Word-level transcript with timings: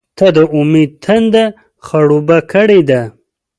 •ته 0.17 0.27
د 0.37 0.39
امید 0.59 0.91
تنده 1.05 1.45
خړوبه 1.85 2.37
کړې 2.51 2.81
ده. 2.89 3.01